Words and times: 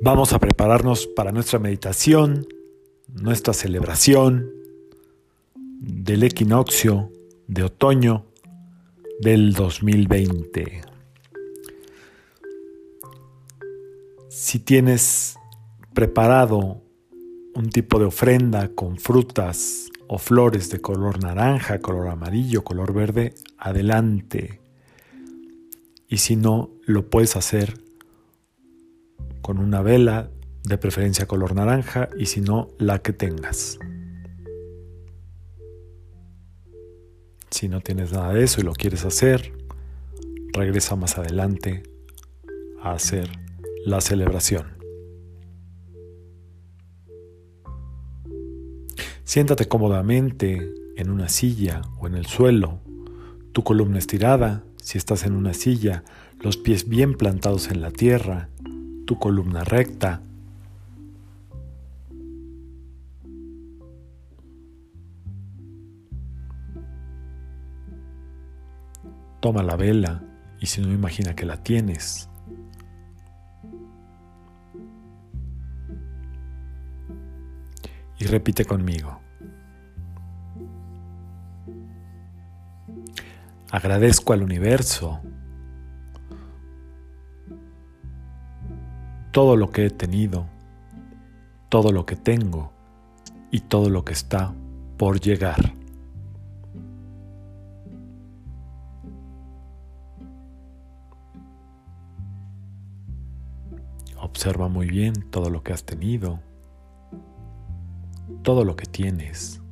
Vamos 0.00 0.32
a 0.32 0.38
prepararnos 0.38 1.08
para 1.08 1.32
nuestra 1.32 1.58
meditación, 1.58 2.46
nuestra 3.08 3.52
celebración 3.52 4.48
del 5.80 6.22
equinoccio 6.22 7.10
de 7.48 7.64
otoño 7.64 8.24
del 9.20 9.54
2020. 9.54 10.82
Si 14.28 14.60
tienes 14.60 15.36
preparado 15.94 16.80
un 17.56 17.70
tipo 17.70 17.98
de 17.98 18.04
ofrenda 18.04 18.68
con 18.68 18.98
frutas 18.98 19.88
o 20.06 20.18
flores 20.18 20.70
de 20.70 20.80
color 20.80 21.20
naranja, 21.20 21.80
color 21.80 22.06
amarillo, 22.06 22.62
color 22.62 22.92
verde, 22.92 23.34
adelante. 23.58 24.60
Y 26.06 26.18
si 26.18 26.36
no, 26.36 26.70
lo 26.86 27.10
puedes 27.10 27.34
hacer 27.34 27.87
con 29.48 29.60
una 29.60 29.80
vela, 29.80 30.28
de 30.62 30.76
preferencia 30.76 31.24
color 31.24 31.54
naranja, 31.54 32.10
y 32.18 32.26
si 32.26 32.42
no, 32.42 32.68
la 32.76 32.98
que 32.98 33.14
tengas. 33.14 33.78
Si 37.48 37.66
no 37.66 37.80
tienes 37.80 38.12
nada 38.12 38.34
de 38.34 38.44
eso 38.44 38.60
y 38.60 38.64
lo 38.64 38.74
quieres 38.74 39.06
hacer, 39.06 39.54
regresa 40.52 40.96
más 40.96 41.16
adelante 41.16 41.82
a 42.82 42.92
hacer 42.92 43.30
la 43.86 44.02
celebración. 44.02 44.66
Siéntate 49.24 49.66
cómodamente 49.66 50.74
en 50.98 51.08
una 51.08 51.30
silla 51.30 51.80
o 51.98 52.06
en 52.06 52.16
el 52.16 52.26
suelo, 52.26 52.80
tu 53.52 53.64
columna 53.64 53.98
estirada, 53.98 54.62
si 54.76 54.98
estás 54.98 55.24
en 55.24 55.32
una 55.32 55.54
silla, 55.54 56.04
los 56.38 56.58
pies 56.58 56.86
bien 56.86 57.14
plantados 57.14 57.70
en 57.70 57.80
la 57.80 57.90
tierra, 57.90 58.50
tu 59.08 59.18
columna 59.18 59.64
recta. 59.64 60.20
Toma 69.40 69.62
la 69.62 69.76
vela 69.76 70.22
y 70.60 70.66
si 70.66 70.82
no 70.82 70.92
imagina 70.92 71.34
que 71.34 71.46
la 71.46 71.56
tienes. 71.56 72.28
Y 78.18 78.26
repite 78.26 78.66
conmigo. 78.66 79.20
Agradezco 83.70 84.34
al 84.34 84.42
universo 84.42 85.22
todo 89.38 89.54
lo 89.54 89.70
que 89.70 89.86
he 89.86 89.90
tenido, 89.90 90.46
todo 91.68 91.92
lo 91.92 92.04
que 92.04 92.16
tengo 92.16 92.72
y 93.52 93.60
todo 93.60 93.88
lo 93.88 94.04
que 94.04 94.12
está 94.12 94.52
por 94.96 95.20
llegar. 95.20 95.74
Observa 104.20 104.66
muy 104.66 104.88
bien 104.88 105.30
todo 105.30 105.50
lo 105.50 105.62
que 105.62 105.72
has 105.72 105.84
tenido, 105.84 106.40
todo 108.42 108.64
lo 108.64 108.74
que 108.74 108.86
tienes. 108.86 109.62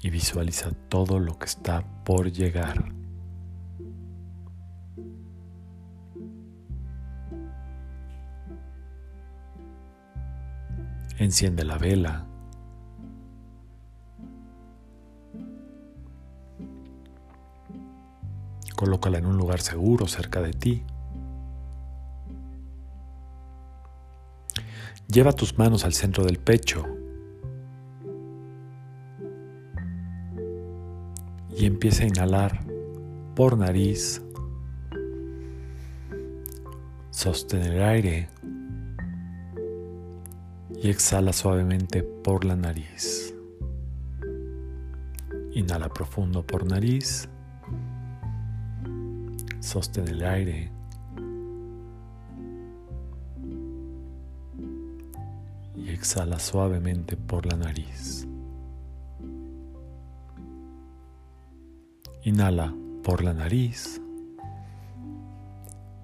Y 0.00 0.08
visualiza 0.08 0.70
todo 0.88 1.18
lo 1.18 1.38
que 1.38 1.44
está 1.44 1.84
por 2.04 2.32
llegar. 2.32 2.96
Enciende 11.18 11.64
la 11.64 11.78
vela. 11.78 12.26
Colócala 18.76 19.16
en 19.18 19.26
un 19.26 19.38
lugar 19.38 19.60
seguro 19.62 20.06
cerca 20.06 20.42
de 20.42 20.52
ti. 20.52 20.84
Lleva 25.08 25.32
tus 25.32 25.56
manos 25.56 25.84
al 25.86 25.94
centro 25.94 26.24
del 26.24 26.38
pecho 26.38 26.84
y 31.56 31.64
empieza 31.64 32.04
a 32.04 32.08
inhalar 32.08 32.60
por 33.34 33.56
nariz. 33.56 34.22
Sostener 37.10 37.72
el 37.72 37.82
aire 37.82 38.28
y 40.86 40.90
exhala 40.90 41.32
suavemente 41.32 42.04
por 42.04 42.44
la 42.44 42.54
nariz. 42.54 43.34
Inhala 45.50 45.88
profundo 45.88 46.46
por 46.46 46.64
nariz. 46.64 47.28
Sostén 49.58 50.06
el 50.06 50.24
aire. 50.24 50.70
Y 55.74 55.88
exhala 55.88 56.38
suavemente 56.38 57.16
por 57.16 57.46
la 57.46 57.56
nariz. 57.56 58.28
Inhala 62.22 62.72
por 63.02 63.24
la 63.24 63.34
nariz. 63.34 64.00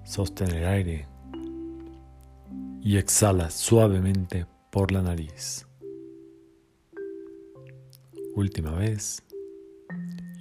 Sostén 0.03 0.51
el 0.51 0.67
aire. 0.67 1.07
Y 2.81 2.97
exhala 2.97 3.49
suavemente 3.49 4.45
por 4.73 4.91
la 4.91 5.03
nariz. 5.03 5.67
Última 8.33 8.71
vez. 8.71 9.21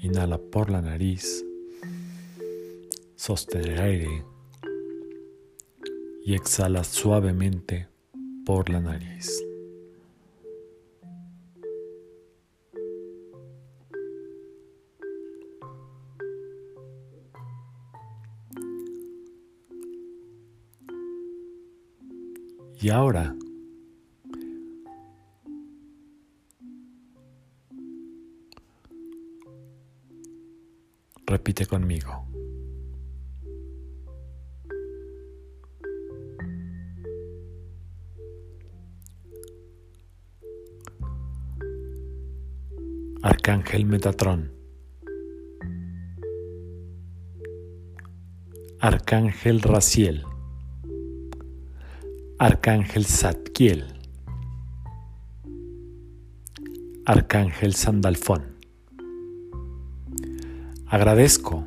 Inhala 0.00 0.38
por 0.38 0.70
la 0.70 0.80
nariz. 0.80 1.44
Sostén 3.14 3.66
el 3.66 3.78
aire. 3.78 4.24
Y 6.24 6.32
exhala 6.32 6.82
suavemente 6.82 7.88
por 8.46 8.70
la 8.70 8.80
nariz. 8.80 9.44
Y 22.80 22.88
ahora 22.88 23.36
Repite 31.32 31.64
conmigo. 31.64 32.26
Arcángel 43.22 43.86
Metatrón. 43.86 44.52
Arcángel 48.80 49.62
Raciel. 49.62 50.26
Arcángel 52.38 53.06
Zadkiel. 53.06 53.86
Arcángel 57.06 57.74
Sandalfón. 57.74 58.51
Agradezco. 60.92 61.66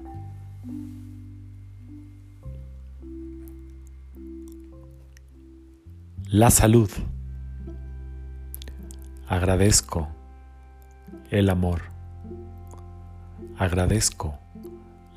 La 6.28 6.52
salud. 6.52 6.92
Agradezco 9.28 10.10
el 11.32 11.50
amor. 11.50 11.82
Agradezco 13.58 14.38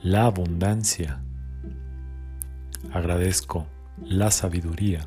la 0.02 0.24
abundancia. 0.24 1.20
Agradezco 2.90 3.66
la 4.00 4.30
sabiduría. 4.30 5.06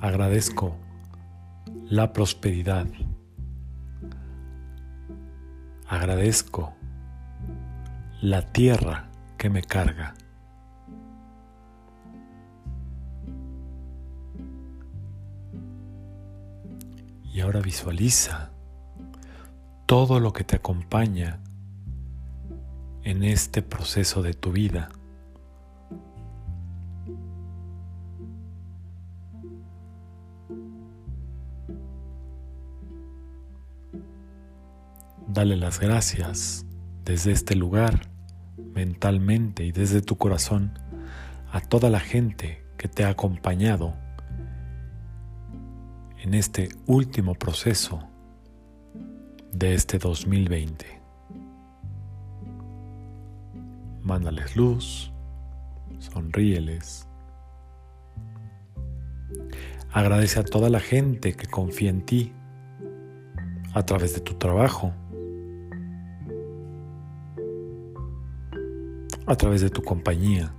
Agradezco 0.00 0.74
la 1.90 2.14
prosperidad. 2.14 2.86
Agradezco 5.86 6.72
la 8.22 8.40
tierra 8.52 9.10
que 9.36 9.50
me 9.50 9.62
carga. 9.62 10.14
Y 17.34 17.40
ahora 17.40 17.60
visualiza 17.60 18.52
todo 19.86 20.20
lo 20.20 20.32
que 20.32 20.44
te 20.44 20.54
acompaña 20.54 21.40
en 23.02 23.24
este 23.24 23.60
proceso 23.60 24.22
de 24.22 24.34
tu 24.34 24.52
vida. 24.52 24.88
Dale 35.26 35.56
las 35.56 35.80
gracias 35.80 36.64
desde 37.04 37.32
este 37.32 37.56
lugar, 37.56 38.11
mentalmente 38.74 39.64
y 39.64 39.72
desde 39.72 40.02
tu 40.02 40.16
corazón, 40.16 40.78
a 41.50 41.60
toda 41.60 41.90
la 41.90 42.00
gente 42.00 42.64
que 42.76 42.88
te 42.88 43.04
ha 43.04 43.10
acompañado 43.10 43.94
en 46.22 46.34
este 46.34 46.68
último 46.86 47.34
proceso 47.34 48.08
de 49.52 49.74
este 49.74 49.98
2020. 49.98 51.00
Mándales 54.02 54.56
luz, 54.56 55.12
sonríeles. 55.98 57.06
Agradece 59.92 60.40
a 60.40 60.44
toda 60.44 60.70
la 60.70 60.80
gente 60.80 61.34
que 61.34 61.46
confía 61.46 61.90
en 61.90 62.02
ti 62.04 62.32
a 63.74 63.84
través 63.84 64.14
de 64.14 64.20
tu 64.20 64.34
trabajo, 64.34 64.92
a 69.32 69.34
través 69.34 69.62
de 69.62 69.70
tu 69.70 69.80
compañía, 69.80 70.52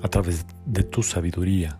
a 0.00 0.08
través 0.08 0.46
de 0.66 0.84
tu 0.84 1.02
sabiduría. 1.02 1.76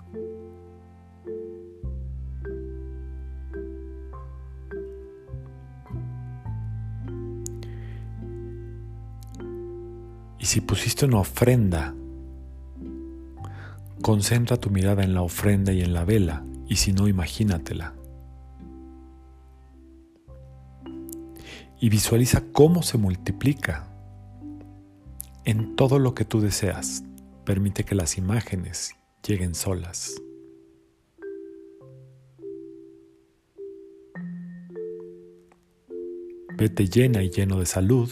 Y 10.41 10.45
si 10.45 10.61
pusiste 10.61 11.07
una 11.07 11.19
ofrenda, 11.19 11.95
concentra 14.03 14.57
tu 14.57 14.71
mirada 14.71 15.05
en 15.05 15.15
la 15.15 15.23
ofrenda 15.23 15.73
y 15.73 15.83
en 15.83 15.95
la 15.95 16.05
vela, 16.05 16.43
y 16.67 16.77
si 16.77 16.93
no, 16.93 17.07
imagínatela. 17.07 17.95
Y 21.81 21.89
visualiza 21.89 22.43
cómo 22.53 22.83
se 22.83 22.99
multiplica 22.99 23.91
en 25.45 25.77
todo 25.77 25.99
lo 25.99 26.15
que 26.15 26.25
tú 26.25 26.41
deseas. 26.41 27.05
Permite 27.45 27.85
que 27.85 27.95
las 27.95 28.17
imágenes 28.17 28.95
lleguen 29.27 29.55
solas. 29.55 30.15
Vete 36.57 36.89
llena 36.89 37.23
y 37.23 37.31
lleno 37.31 37.59
de 37.59 37.67
salud, 37.67 38.11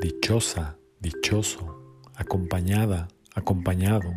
dichosa, 0.00 0.78
dichoso, 1.00 2.00
acompañada, 2.14 3.08
acompañado. 3.34 4.14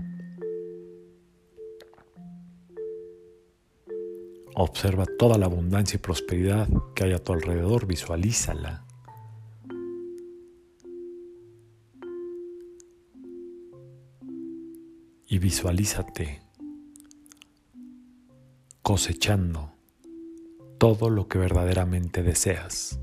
Observa 4.56 5.06
toda 5.18 5.38
la 5.38 5.45
abundancia 5.45 5.95
y 5.98 6.00
prosperidad 6.00 6.68
que 6.95 7.06
hay 7.06 7.13
a 7.13 7.24
tu 7.24 7.33
alrededor, 7.33 7.88
visualízala. 7.88 8.86
Y 15.27 15.39
visualízate 15.39 16.42
cosechando 18.81 19.71
todo 20.77 21.09
lo 21.09 21.27
que 21.27 21.38
verdaderamente 21.38 22.24
deseas. 22.24 23.00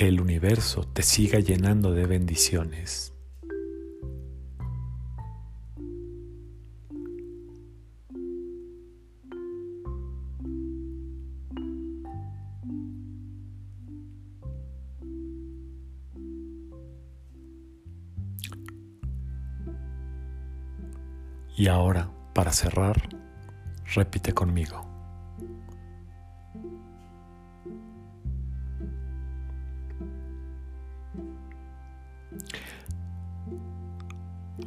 Que 0.00 0.08
el 0.08 0.22
universo 0.22 0.84
te 0.84 1.02
siga 1.02 1.40
llenando 1.40 1.92
de 1.92 2.06
bendiciones. 2.06 3.12
Y 21.58 21.66
ahora, 21.66 22.10
para 22.32 22.52
cerrar, 22.52 23.10
repite 23.94 24.32
conmigo. 24.32 24.89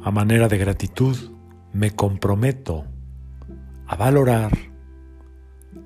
A 0.02 0.10
manera 0.10 0.48
de 0.48 0.58
gratitud, 0.58 1.16
me 1.72 1.90
comprometo 1.90 2.84
a 3.86 3.96
valorar, 3.96 4.52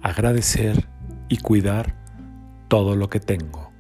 agradecer 0.03 0.89
y 1.29 1.39
cuidar 1.39 1.95
todo 2.69 2.95
lo 2.95 3.09
que 3.09 3.21
tengo. 3.21 3.73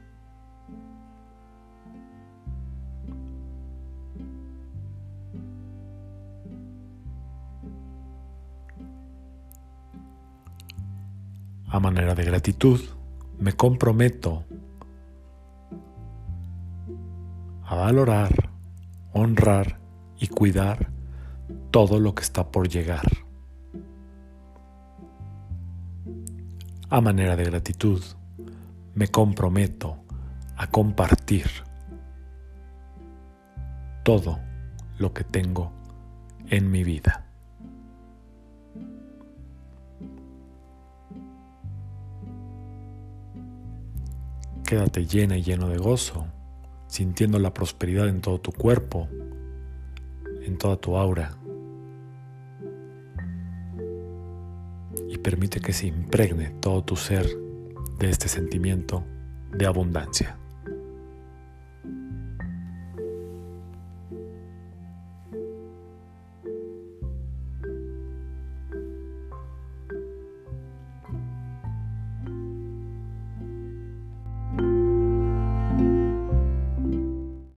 A 11.71 11.81
manera 11.81 12.15
de 12.15 12.25
gratitud, 12.25 12.81
me 13.39 13.53
comprometo 13.53 14.45
a 17.65 17.75
valorar, 17.75 18.51
honrar 19.13 19.79
y 20.19 20.29
cuidar 20.29 20.91
todo 21.71 21.99
lo 22.01 22.15
que 22.15 22.23
está 22.23 22.51
por 22.51 22.69
llegar. 22.69 23.07
A 26.91 27.01
manera 27.01 27.37
de 27.37 27.45
gratitud, 27.45 28.03
me 28.95 29.09
comprometo 29.09 29.99
a 30.57 30.67
compartir 30.69 31.47
todo 34.03 34.39
lo 34.99 35.13
que 35.13 35.23
tengo 35.23 35.71
en 36.49 36.71
mi 36.71 36.83
vida. 36.83 37.25
Quédate 44.65 45.07
llena 45.07 45.37
y 45.37 45.43
lleno 45.43 45.69
de 45.69 45.79
gozo, 45.79 46.27
sintiendo 46.89 47.39
la 47.39 47.55
prosperidad 47.55 48.09
en 48.09 48.21
todo 48.21 48.41
tu 48.41 48.53
cuerpo, 48.53 49.09
en 50.49 50.59
toda 50.59 50.77
tu 50.77 50.97
aura 50.97 51.37
y 55.09 55.19
permite 55.19 55.61
que 55.61 55.73
se 55.73 55.87
impregne 55.87 56.51
todo 56.61 56.83
tu 56.83 56.97
ser 56.97 57.27
de 57.99 58.11
este 58.11 58.29
sentimiento 58.29 59.05
de 59.53 59.67
abundancia. 59.67 60.37